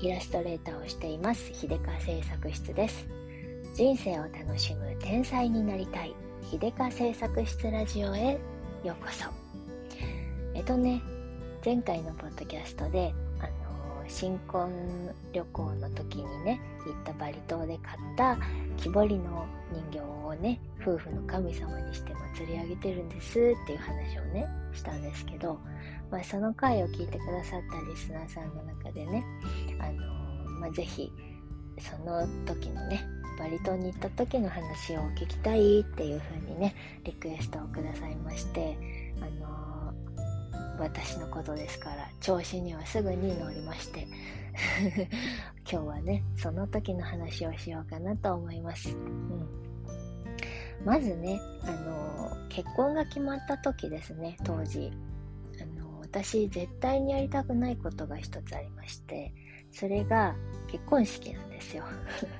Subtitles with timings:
[0.00, 3.06] イラストレーターをしています秀香製作室です。
[3.74, 6.14] 人生を楽しむ天才になりたい
[6.50, 8.38] 秀香製作室ラジオへ
[8.84, 9.24] ようこそ。
[10.54, 11.00] えっとね
[11.64, 14.70] 前回のポッドキャストであの新婚
[15.32, 18.38] 旅行の時にね行ったバリ島で買った
[18.76, 19.46] 木彫りの
[19.90, 25.58] 人形をね夫婦の神様にして祭り上げてるんですっていう話をねしたんですけど、
[26.10, 29.24] まあ、その回を聞いてくださったリスナーさんの中でね
[29.80, 31.12] あの、まあ、ぜひ
[31.78, 33.04] その時のね
[33.38, 36.74] バリ島に行った時の話を聞きたいっていう風にね
[37.04, 38.78] リクエストをくださいまして
[39.20, 39.92] あの
[40.78, 44.06] 私のことですから調子にはすぐに乗りまして
[45.70, 49.48] 今日はねその時の話をしようかなと思います、うん、
[50.84, 54.90] まずねあの結婚が決まった時ですね当時。
[56.22, 59.34] 私絶対にやりたくないことが一つありまして
[59.70, 60.34] それが
[60.66, 61.84] 結婚式なんですよ。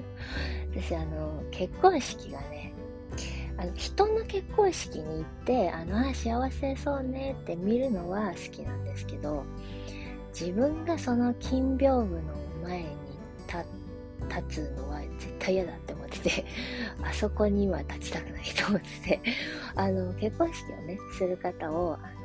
[0.74, 2.72] 私あの結婚式がね
[3.58, 9.44] あの人の結婚式に行ってあのあ幸せそうねって見るのは好きなんですけど
[10.38, 12.86] 自分がその金屏風の前に
[14.28, 16.44] 立つのは絶対嫌だって思ってて
[17.02, 19.20] あそこには立ちたくないと思ってて
[19.74, 22.16] あの結婚式をねする方をあの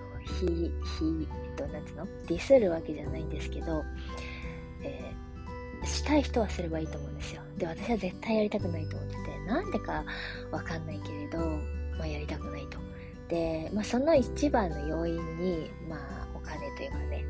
[0.48, 1.28] ひひ
[1.72, 2.06] なんつうの？
[2.28, 3.84] ディスるわけじゃないんですけど
[4.84, 7.42] えー、したい人はすればいいと思うんですよ。
[7.58, 10.04] で、私は絶対やりたくないと思ってて、なんでか
[10.52, 11.38] わかんないけれど、
[11.98, 12.80] まあ、やりたくないと。
[13.30, 17.26] で、まあ、その一番の要因に、まあ、お金というかね、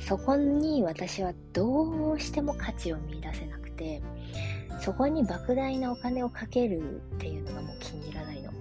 [0.00, 4.02] そこに私はどうしても価値を見出せなくて、
[4.84, 8.52] そこに莫大なお金をかけるっていうのがもう気に入らないの。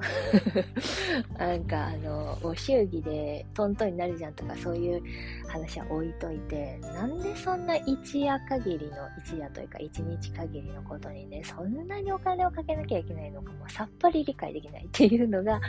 [1.38, 5.04] なんかあの、ご祝儀でトントンになるじゃんとかそういう
[5.50, 15.60] 話は置いといて、なんでそんな一夜限りの、一夜というか一日限りのことにね、そんなにお金をかけなきゃいけないのかもさっぱり理解できないっていうのが、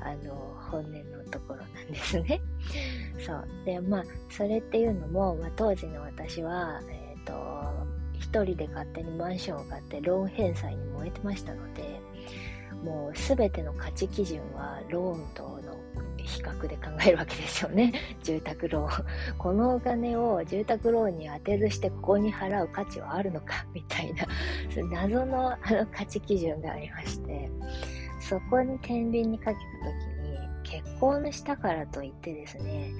[0.00, 0.34] あの、
[0.68, 2.40] 本音のところなんですね。
[3.24, 3.46] そう。
[3.64, 12.00] で、まあ、それっていうのも、まあ、当時の私は、えっ、ー、と、一人で勝手にマンションを買ってローン返済に燃えてましたので、
[12.84, 15.76] もう全ての価値基準はローンとの
[16.16, 17.92] 比較で考えるわけですよね。
[18.22, 19.36] 住宅ローン。
[19.36, 23.66] このお金を住宅ローンに当てずしてここに払う価値はあるのか？
[23.74, 24.26] みたいな、
[24.90, 27.50] 謎のあの価値基準がありまして、
[28.20, 32.92] そこに天秤にかけた時に、結婚したからといってですね、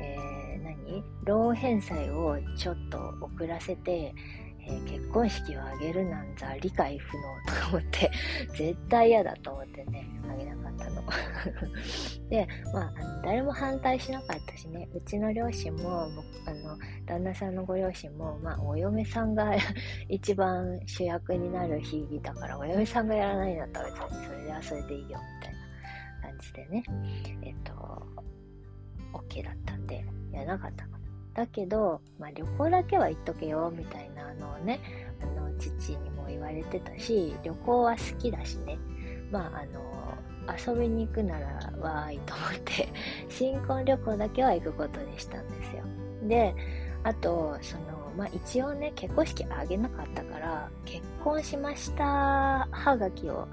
[0.00, 1.02] えー、何？
[1.24, 4.14] ローン返済をちょっと遅らせて、
[4.68, 8.10] えー、結婚式を挙げるなんざ理解不能とか思って、
[8.56, 11.02] 絶対嫌だと思ってね、あげなかったの。
[12.28, 19.52] で、まあ、誰も反対しなかったしね、うちの両親も、あの、旦那さんのご両親も、まあ、お嫁さんが
[20.08, 26.82] 一番主役になる日々だから、お嫁さんがやらないんだったら別にそれではそれでいいよ、みたいな感じでね、
[27.42, 27.72] えっと、
[29.12, 30.95] OK だったんで、やらなかったの。
[31.36, 34.80] だけど、まあ、旅行だけは行っとけよみたいなのをね
[35.22, 38.78] あの父にも言われてたし旅行は好きだしね。
[39.30, 39.86] まああの
[40.56, 41.46] 遊びに行くなら
[41.80, 42.88] わーいと思って
[43.28, 45.82] 新婚旅行だけは行くことにしたんですよ。
[46.22, 46.54] で
[47.02, 53.48] あとそのまあ一応ね結婚式あげなかったから結婚しましたはがきを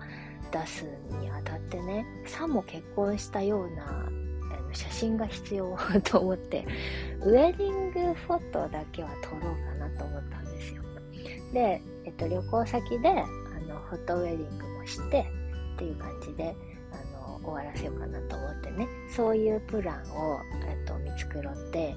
[0.52, 0.86] 出す
[1.20, 4.10] にあたってねさも結婚したような
[4.74, 6.66] 写真が必要 と思って、
[7.22, 10.84] ウェディングフォトだけは撮ろうかなと思ったんですよ。
[11.54, 13.14] で、えっと、旅行先で、あ
[13.68, 15.26] の、フォトウェディングもして、
[15.76, 16.56] っていう感じで、
[16.92, 21.96] あの、終わらせようかなと思ってね、そういうプランを、えっと、見繕って、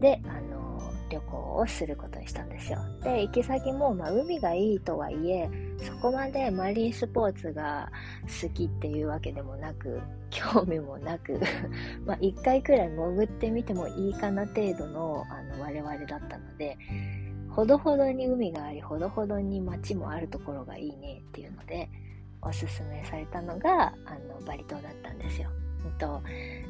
[0.00, 2.78] で、あの、旅行をすることにしたんですよ。
[3.02, 7.90] で、行き先も、まあ、海がいいとはいえ、そこまでマリンスポーツが
[8.42, 11.40] 好きっていうわけでもなく、 興味もなく
[12.04, 16.76] まあ、一回くらい潜ってみてもいいかな程度の、あの、我々だったので、
[17.50, 21.88] ほどほどに海があり、ほどほどに街もあるところがいいねっていうので、
[22.42, 25.50] おすすめされたのが、あの、バリ島だったんですよ。
[25.84, 26.22] えっと、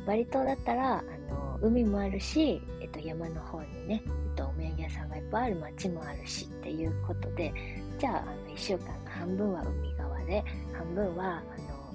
[0.06, 7.52] バリ島だったら、あの、海もあるし、えっと、山の方にね、えっと、お土産屋さんがいっぱいある街もあるしっていうことで、
[7.98, 11.42] じゃあ、あの、1週間の半分は海側で、半分は、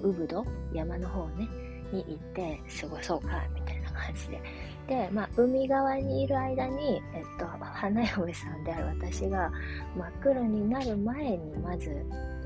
[0.02, 1.48] の、ウブド、山の方ね、
[1.92, 4.40] に行って過ごそうか、みたいな感じで。
[4.86, 9.50] で、まあ、海側にいる間に、えっと、花嫁さんである私が
[9.96, 11.90] 真っ黒になる前に、まず、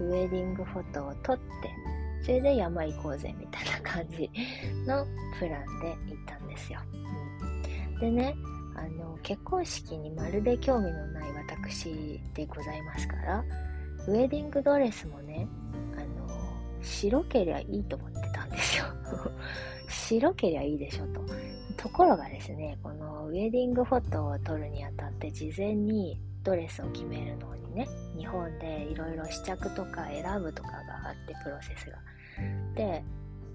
[0.00, 1.43] ウェディングフォトを撮って、
[2.23, 4.31] それで山行こうぜみたいな感じ
[4.87, 5.06] の
[5.38, 6.81] プランで行ったんですよ。
[8.00, 8.35] でね、
[8.76, 13.44] あの結婚式にまるで興味のない私でございますから
[14.06, 15.49] ウェディングドレスもね
[15.97, 16.29] あの
[16.82, 18.85] 白けりゃいいと思ってたんですよ。
[19.88, 21.21] 白けりゃいいでしょと。
[21.76, 30.71] ところがですねこのウェディングフォトを撮るにあたって事前にドレスを決めるのにね日本でいろいろ試着とか選ぶとか
[31.09, 31.99] があってプロセスが。
[32.75, 33.03] で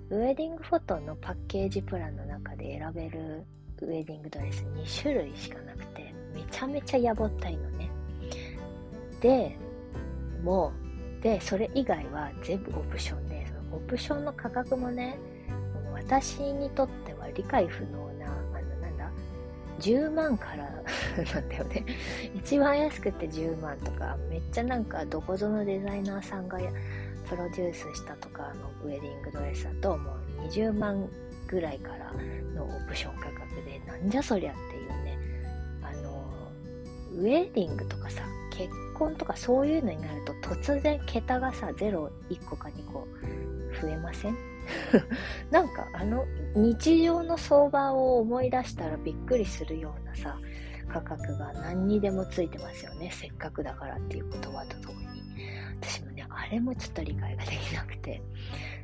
[0.09, 3.45] ウェディングフォトのパッケージプランの中で選べる
[3.81, 7.89] ウェディングドレス2種類しかなくてめちゃめちゃやぼったいのね。
[9.21, 9.57] で
[10.43, 10.73] も
[11.19, 15.17] うでそれ以外は全部オプションでそのオプションの価格もね
[15.93, 19.11] 私にとっては理解不能なあのなんだ
[19.79, 20.63] 10万から
[21.33, 21.85] なんだよね。
[22.35, 26.59] 一番安くて10万とかめっちゃなんかどこぞのデザイナーさんが
[27.29, 31.09] プロデュースしたとかのウェディングドレスだともう20万
[31.47, 32.11] ぐらいから
[32.55, 35.17] のオプション価格でなんじゃそりゃっていうね。
[35.81, 36.23] あの
[37.13, 42.09] ウェディングとかさ結婚とかそういうのになると突然桁がさ01
[42.49, 43.07] 個か2個
[43.81, 44.37] 増えません？
[45.51, 50.39] なんかあの日常の相場を思い出したらびっくりするようなさ
[50.87, 53.09] 価格が何にでもついてますよね。
[53.11, 55.23] せっかくだからっていう言葉とともに。
[55.81, 58.21] 私もあれもちょっと理解ができなくて。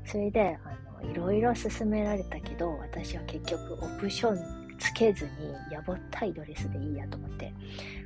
[0.10, 5.32] それであのいろいろ勧められたけど私は結局オプションつけずに
[5.72, 7.54] やぼったいドレスでいいやと思って。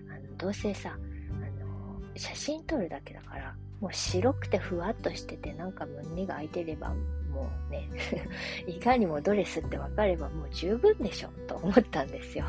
[0.10, 6.94] あのどうせさあの写真撮るだけだからもう白くてふわっとしててなんか胸が開いてれば
[7.32, 7.90] もうね
[8.68, 12.46] いかにもドレスって分かればもう十分でしょと思ったんですよ。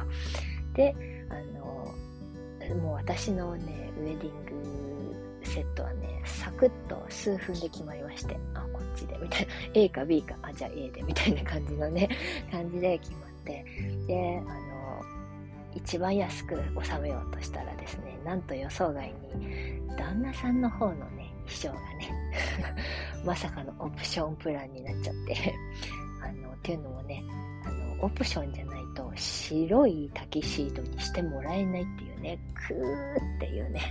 [0.74, 0.96] で
[1.28, 1.94] あの
[2.76, 4.93] もう私のねウェディング
[5.54, 9.52] セットはねサクッと数分で決まりましてあこっちでみたいな。
[9.74, 12.08] A か B かあじゃあ A でみたいな感じのね
[12.50, 13.64] 感じで決まって。
[14.08, 14.60] であの
[15.74, 22.10] 一番安く収めようとしたらですねなんと予想外に旦那さんの方のね衣装がね
[23.24, 25.54] まさかのオプションプランになっちゃって。
[26.22, 27.22] あのっていうのもね
[27.66, 33.82] あのオプションじゃないと白いタキシードにしてもらえないっていうねクーっていうね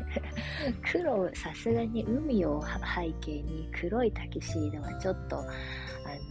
[0.91, 5.45] 黒さすがに海を背景に黒いタキシードはちょっとあ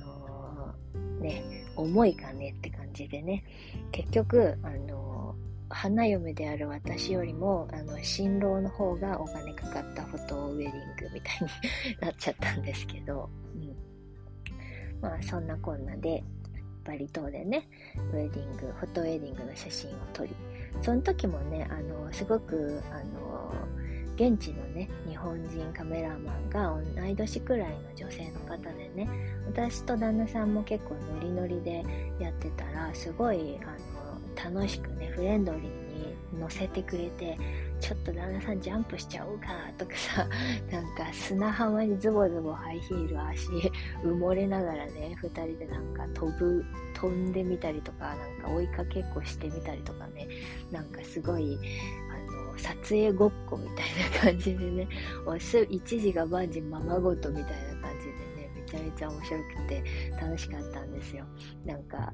[0.05, 1.45] のー、ね
[1.77, 3.45] 重いかねって感じでね。
[3.93, 5.35] 結局あの
[5.71, 13.75] 花嫁である私よりもあの新郎の方がお金かかったフォトウェディングみたいになっちゃったんですけど、うん、
[15.01, 16.23] まあそんなこんなで
[16.85, 17.69] バリ島でね
[18.13, 20.35] ウェディングフォトウェディングの写真を撮り
[20.81, 23.53] その時もねあのすごくあの
[24.17, 29.09] 現地のね日本人カメラマンが同い年くらいの女性の方でね
[29.47, 31.85] 私と旦那さんも結構ノリノリで
[32.19, 37.37] やってたらすごいあの楽しくねフレンドリーにに乗せてくれて
[37.81, 40.29] ちょっと旦那さんジャンプしちゃおうかとかさ
[40.71, 43.49] なんか砂浜にズボズボハイヒール足
[44.05, 50.29] 埋もれながらね2人でなんか飛ぶ飛んでみたりとかなんか追いかけっこしてみたりとかね
[50.71, 51.59] なんかすごい
[52.11, 54.89] あの撮影ごっこみたいな感じでね
[55.69, 57.45] 一時が万事ままごとみたい
[57.75, 58.13] な感じで
[58.43, 59.85] ねめちゃめちゃ面白くて
[60.21, 61.25] 楽しかったんですよ。
[61.67, 62.13] なんか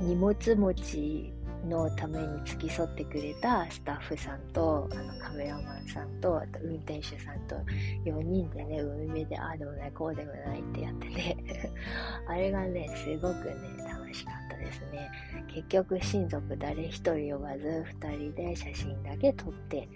[0.00, 1.32] 荷物持ち
[1.64, 7.56] のために付き添ってくれたスタッフさんとあのカメラマンさんとあと運転手さんと
[8.04, 11.36] 4人でね海辺でああでもないこうでもないってやってて
[12.28, 13.54] あれがねすごくね
[13.88, 15.10] 楽しかったですね。
[15.48, 19.88] 結局親族誰一人呼ばず2人で写真だけ撮って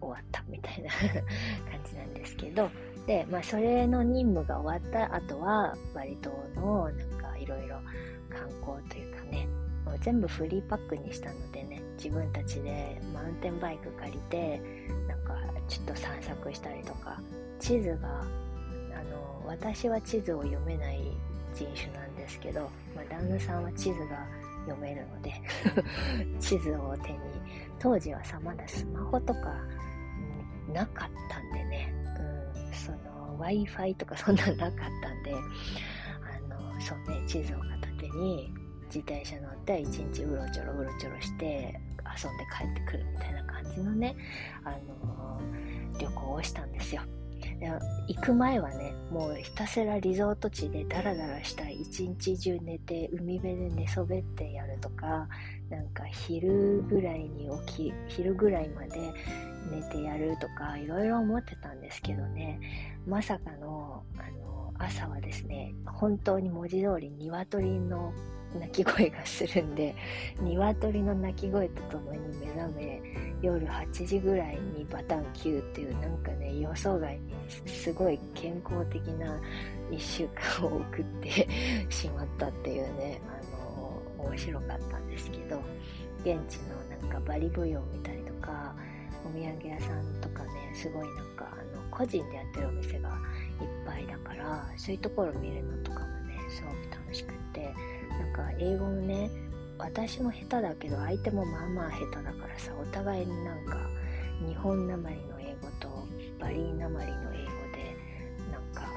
[0.00, 0.90] 終わったみたいな
[1.70, 2.70] 感じなんですけど。
[3.06, 7.80] でまあそれの任務が終わった後はバリ島のなんかいろいろ
[8.28, 9.48] 観光というかね
[10.00, 14.62] 全部フリーパックにしたのでね自分たちでマウンテンバイク借りて
[15.08, 15.34] なんか
[15.68, 17.20] ちょっと散策したりとか
[17.58, 21.16] 地図があの私は地図を読めない
[21.54, 24.26] 人種なんですけど、まあ、旦那さんは地図が
[24.66, 25.32] 読めるので
[26.38, 27.18] 地図を手に
[27.78, 29.54] 当時はさまだスマホとか、
[30.72, 31.94] なかったんでね、
[32.64, 38.52] うん、その w i f i とかそんなんなかったんであのそうね地図を片手に
[38.88, 44.16] 自転車乗って一日うろちょろうろちょろして遊んで帰ってくるみたいな感じのね、
[44.64, 47.02] あのー、旅行をしたんですよ
[47.58, 47.78] で。
[48.06, 55.28] 行く前はね、もうひたすらリゾート地でダラダラしたい一日中寝て海辺で寝そべってやるとか、
[55.68, 59.12] なんか昼ぐらいに起き、昼ぐらいまで
[59.70, 62.60] 寝てやるとか、いろいろ思ってたんですけどね、
[63.06, 68.12] まさかの、あの朝はですね、本当に文字通り鶏の
[68.54, 69.94] 鳴き声がするんで
[70.40, 73.02] 鶏の鳴き声とともに目覚め
[73.42, 77.34] 夜8時ぐらいにバタン9っていうなんかね予想外に
[77.66, 79.38] すごい健康的な
[79.90, 80.28] 1週
[80.60, 81.48] 間を送って
[81.90, 85.60] しまったっていうねあの面白かったんですけど
[86.20, 88.74] 現地のなんかバリ舞踊を見たりとか
[89.24, 93.16] お土産屋さんとかねすごいなんかあの個人でやってるお店がいっ
[93.86, 97.74] ぱいだからそういうところ見るのとかもねすごく楽しくって
[98.18, 99.30] なんか英語もね
[99.78, 103.76] 私も下手だけど相手もまあまあ下手だからさお互いになんか
[104.46, 105.88] 日本なまりの英語と
[106.38, 107.96] バリーなまりの英語で
[108.52, 108.88] なんか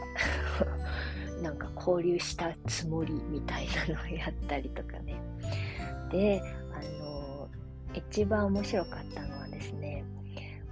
[1.41, 5.21] なんか交流したつもりみたいなのをやったりとかね。
[6.11, 6.41] で
[6.73, 7.47] あの
[7.93, 10.03] 一番面白かったのはですね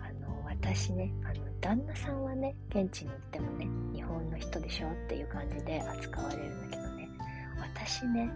[0.02, 6.89] あの私ねあの旦那さんはね現地に行ってもね日本の人でしょっていう感じで扱われるんだけど
[7.76, 8.32] 私ね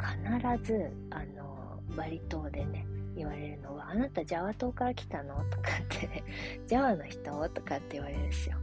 [0.00, 2.86] 必ずあのバリ島でね
[3.16, 5.34] 言われるのは「あなたジャワ島から来たの?
[5.50, 6.22] 」とかってね
[6.66, 8.56] 「ジャワの人?」とかって言われるんですよ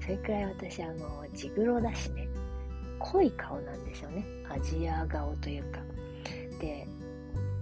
[0.00, 2.28] それくらい私あのジグロだしね
[2.98, 5.80] 濃い顔なんですよねアジア顔というか
[6.60, 6.86] で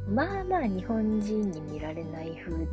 [0.09, 2.67] まあまあ日本人に見られない風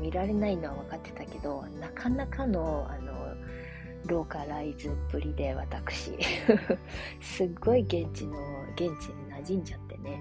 [0.00, 3.23] 見られないのは分かってたけどなかなかのあの
[4.06, 6.12] ローカライズっぷりで私。
[7.20, 8.38] すっごい現地の
[8.72, 10.20] 現地に馴染んじゃってね。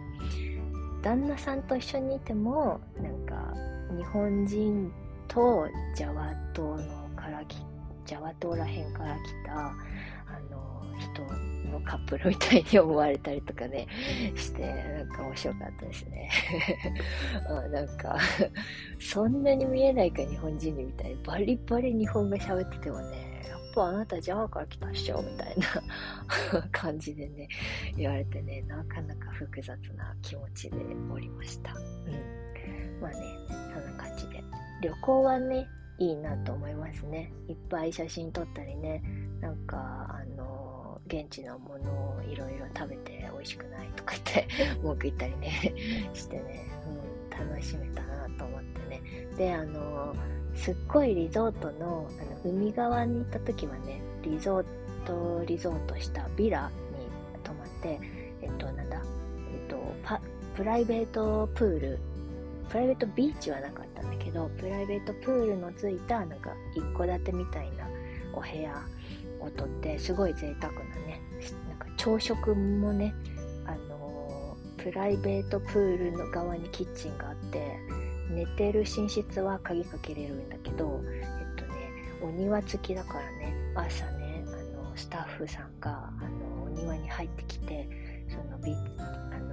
[1.01, 3.53] 旦那さんと一緒にいてもなんか
[3.97, 4.91] 日本人
[5.27, 7.57] とジャワ島のからき
[8.05, 9.73] ジャワ島らへんから来たあ
[10.49, 11.21] の人
[11.69, 13.87] のカップルみたいに思われたりとかね
[14.35, 16.29] してなんか面白かったですね。
[17.49, 18.17] あなんか
[18.99, 23.22] そんなに見えないか日本人にみたいにバリバリ日本語喋っててもね
[23.81, 27.47] あなたジャワから来たっしょみたいな 感じでね、
[27.97, 30.77] 言われてね、なかなか複雑な気持ちで
[31.11, 31.73] おりました。
[31.73, 33.01] うん。
[33.01, 33.17] まあね、
[33.73, 34.43] そんな感じで。
[34.81, 37.31] 旅行はね、いいなと思いますね。
[37.47, 39.03] いっぱい写真撮ったりね、
[39.39, 39.77] なんか、
[40.09, 44.47] あの、現地のものをいろいろ食べて美味しくないとか言って
[44.81, 45.51] 文句言ったりね
[46.13, 46.65] してね、
[47.31, 49.01] うん、楽しめたなと思ってね。
[49.37, 50.15] で、あの、
[50.55, 52.07] すっごいリゾートの
[52.43, 54.65] あの海側に行った時はね、リゾー
[55.05, 57.07] ト、リゾートしたビラに
[57.43, 57.99] 泊まって、
[58.41, 59.01] えっと、なんだ、
[59.53, 60.21] えっと、パ
[60.55, 61.99] プライベートプール、
[62.69, 67.87] プライベートビーチはなかったんだけど、プライベートプールのついた、なんか、一戸建てみたいな
[68.33, 68.81] お部屋
[69.39, 71.21] を取って、すごい贅沢なね、
[71.67, 73.13] なんか朝食もね、
[73.65, 77.77] あのプライベートプールの側にキッチンがあって、
[78.33, 81.73] 寝てる寝室は鍵かけれるんだけど、えっとね、
[82.21, 87.87] お庭付きだからね、朝ね、あの、スタッフさんが、あの、お庭に入ってきて、
[88.27, 89.49] そのビ、あの、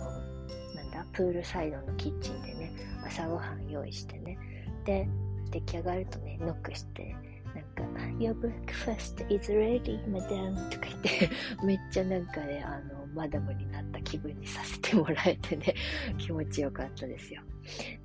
[0.75, 2.73] なんだ、プールサイドのキッチンでね、
[3.07, 4.39] 朝ごはん用意してね、
[4.85, 5.09] で、
[5.51, 7.15] 出来上がるとね、ノックして、
[7.55, 7.83] なんか、
[8.19, 11.31] Your breakfast is ready, madam とか言って
[11.65, 15.75] めっちゃなんかね、あの、マダムになった気分にさせてもらえてね、
[16.19, 17.43] 気持ちよかったですよ。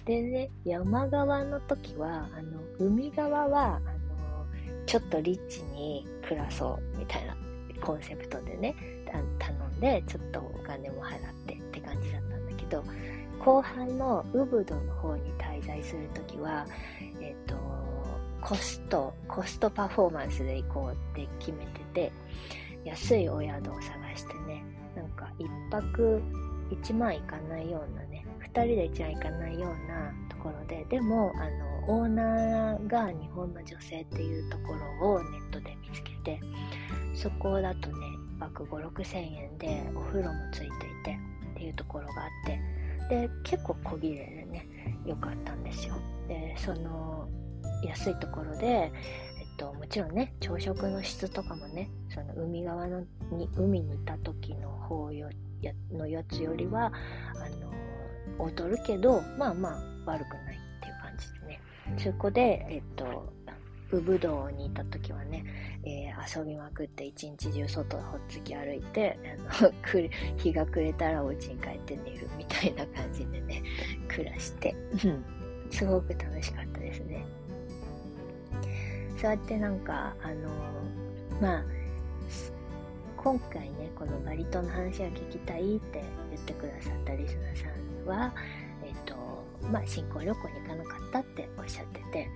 [0.06, 4.46] でね、山側の時は、あの、海側は、あの、
[4.86, 7.36] ちょっとリッチに暮らそうみたいな
[7.82, 8.76] コンセプトでね、
[9.40, 12.84] 頼んで、ちょっとお金も払ってって感じだったんだけど、
[13.40, 16.66] 後半のウブドの方に滞在するときは、
[17.22, 17.56] えっ、と、
[18.42, 22.12] コスト、コストパフォーマンスで行こうって決めてて、
[22.84, 24.64] 安いお宿を探してね、
[24.96, 26.22] なんか一泊
[26.70, 28.15] 1万いかないようなね、
[28.56, 36.40] 2人で1万いかないようなところで、でも、あの、オーナーが日本の女性っていうところをネットで見つけて、
[37.14, 37.96] そこだとね、
[38.38, 40.70] 1泊5、6千円でお風呂もついてい
[41.04, 41.20] て
[41.52, 42.60] っていうところがあって、
[43.10, 44.68] で、結構小切れでね、
[45.06, 45.96] 良かったんですよ。
[46.28, 47.28] で、その、
[47.84, 48.92] 安いところで、
[49.58, 55.30] と、もちろんね、朝食の質とかもね、その海側のに、海にいた時の方よ
[55.92, 56.92] のやつよりは、
[57.36, 57.75] あの、
[58.40, 61.62] 劣るけど、まあまあ悪くないっていう感じでね。
[61.98, 63.34] そこで、えっと、
[63.92, 65.46] ウブドウにいた時はね、
[65.84, 69.18] えー、遊びまくって一日中外ほっつき歩いて、
[69.50, 69.72] あの
[70.38, 73.64] 日が暮れたらお家に帰って寝るみたいな感じでね、
[74.08, 74.76] 暮らして、
[75.70, 77.26] すごく楽しかったですね。
[79.18, 80.50] そうやってなんか、あの
[81.42, 81.64] まあ、
[83.18, 88.34] 今回ね、このバリ島の話が聞きたいって言ってくださったリスナーさんは、
[88.84, 89.16] えっと、
[89.72, 92.30] まあ、新婚旅行に行かなかったっておっしゃってて、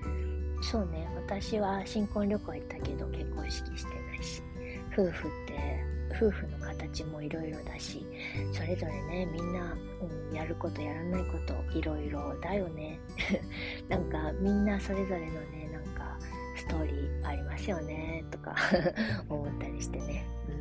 [0.62, 4.42] そうね、私は新婚旅行行ったけど結婚式してないし、
[4.94, 8.06] 夫婦って夫婦の形もいろいろだし
[8.52, 9.78] それぞれねみんな、
[10.30, 13.00] うん、やることやらないこといろいろだよね。
[13.88, 16.18] なんかみんなそれぞれのねなんか
[16.56, 18.56] ストーリーありますよねとか
[19.30, 20.59] 思ったりしてね、うん、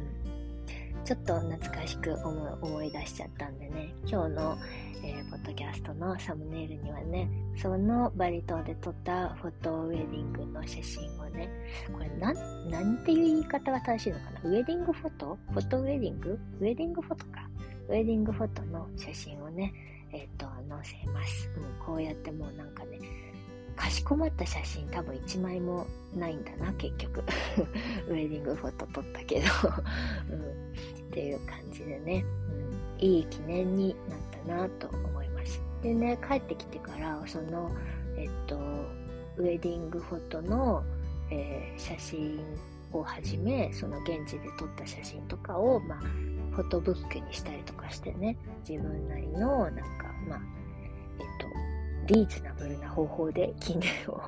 [1.08, 2.14] ちょっと懐かしく
[2.60, 4.58] 思い出しちゃったんでね今日の
[5.02, 11.48] えー、ポッドキャストのサムネイルにはね、そのバリ島で撮ったフォトウェディングの写真をね、
[11.92, 12.34] これな、
[12.68, 14.50] なんていう言い方が正しいのかな？
[14.50, 15.38] ウェディングフォト？
[15.52, 16.38] フォトウェディング？
[16.60, 17.48] ウェディングフォトか。
[17.88, 19.72] ウェディングフォトの写真をね、
[20.12, 21.48] えっ、ー、と、載せます。
[21.56, 22.98] うん、こうやってもうなんかね、
[23.78, 27.20] かしこまった写真多分1枚もないんだな、結局。
[28.08, 29.46] ウェディングフォト撮ったけど
[30.30, 30.44] うん、っ
[31.12, 32.24] ていう感じでね、
[32.98, 35.62] うん、いい記念になったなと思います。
[35.82, 37.70] でね、帰ってきてから、その、
[38.16, 38.56] えっと、
[39.36, 40.82] ウェディングフォトの、
[41.30, 42.40] えー、写真
[42.92, 45.98] をはじめ、その現地で撮った写真とかを、まあ、
[46.52, 48.36] フォトブックにしたりとかしてね、
[48.68, 50.40] 自分なりの、なんか、まあ、
[51.20, 51.67] えっと、
[52.08, 54.20] リーズナブルな方法で記念を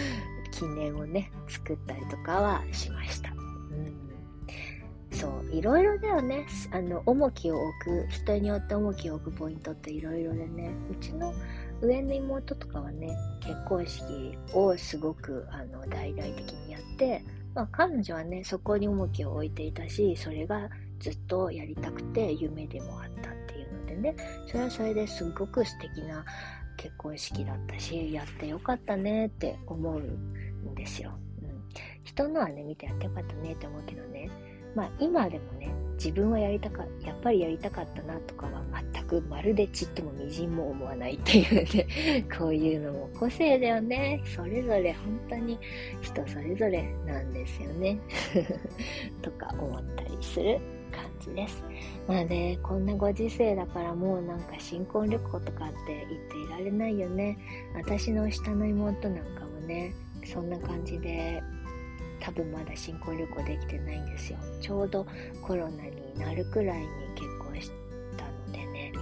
[0.52, 3.32] 記念をね、作ったりとかはしました。
[3.32, 5.16] うん。
[5.16, 6.46] そう、いろいろだよね。
[6.70, 11.32] あの、重きを置く、人によって重きを置くポイントっていろいろでね、うちの
[11.80, 17.24] 上の妹とかはね、結婚式をすごく、あの、大々的にやって、
[17.54, 26.24] まあ彼女はね、そこに重きを置いていたし、それがずっとやりたくて夢でもあったっていうのでね、それはそれですごく素敵な
[26.76, 31.12] 結婚式だったし、やってよかったねって思うんですよ。
[31.42, 31.62] うん。
[32.04, 34.30] 人のはね、見てやってよかったねって思うけどね、
[34.74, 38.62] まあ今でもね、自分はやりたか、やっぱりやりたかったなとかは
[38.92, 44.20] 全くまるでちっともみじんも思わないっていうね、 こういうのも個性だよね。
[44.24, 45.58] それぞれ本当に
[46.00, 47.98] 人それぞれなんですよね。
[49.22, 50.58] とか思ったりする
[50.92, 51.64] 感じです。
[52.06, 57.38] まあね、こんなご時世だからもうなんか新婚旅行とかって言っていられないよね。
[57.74, 59.92] 私の下の妹なんかもね、
[60.24, 61.42] そんな感じで、
[62.20, 64.38] 多分まだ新婚旅行できてないんですよ。
[64.60, 65.06] ちょうど
[65.42, 66.86] コロナになるくらいに
[67.16, 67.70] 結婚し
[68.16, 68.92] たのでね、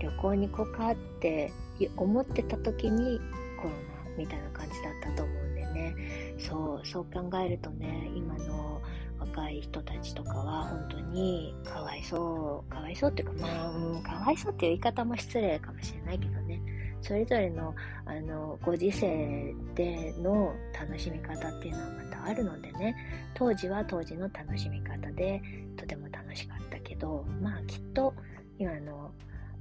[0.00, 1.52] 旅行に行こうかって
[1.96, 3.20] 思ってた時に
[3.60, 5.94] コロナみたいな感じだったと思うんでね、
[6.38, 8.80] そう、そう考えるとね、今の
[9.20, 16.60] 若い人たちとかは本当にかわいそう、かわいそうっていうか、まあ、うん、かわいそうっていう言い方も失礼かもしれないけどね、
[17.02, 22.96] それぞれのあのご時世での楽しみ方っていうのはまたあるのでね、
[23.34, 25.42] 当時は当時の楽しみ方で
[25.76, 28.14] とても楽しかったけど、まあきっと
[28.58, 29.10] 今の、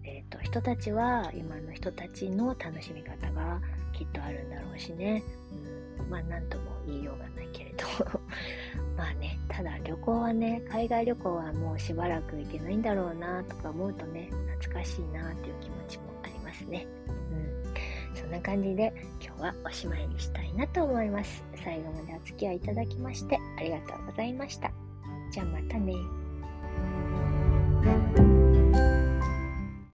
[0.03, 3.61] えーと、人たちは今の人たちの楽しみ方が
[3.93, 5.78] きっとあるんだろうしね、うん、
[6.09, 7.85] まあ何とも言いようがないけれど
[8.97, 16.85] まあね、ただ旅行はね、海外旅行はもうしばらく行けないんだろうなとか思うとね、懐かしいなっていう気持ちもありますね。
[17.07, 18.15] うん。
[18.15, 18.93] そんな感じで
[19.23, 21.43] 今日はおしまいにしたいなと思います。
[21.63, 24.71] 最後までお付き合いいただきましてありがとうございました。
[25.31, 25.93] じゃあまたね。